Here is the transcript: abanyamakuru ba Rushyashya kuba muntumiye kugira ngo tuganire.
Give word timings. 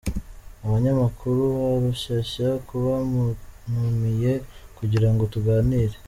abanyamakuru 0.65 1.41
ba 1.57 1.69
Rushyashya 1.83 2.47
kuba 2.67 2.93
muntumiye 3.09 4.33
kugira 4.77 5.07
ngo 5.11 5.23
tuganire. 5.33 5.95